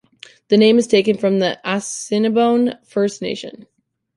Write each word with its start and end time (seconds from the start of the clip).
The 0.47 0.57
name 0.57 0.79
is 0.79 0.87
taken 0.87 1.15
from 1.19 1.37
the 1.37 1.59
Assiniboine 1.63 2.79
First 2.87 3.21
Nation. 3.21 3.67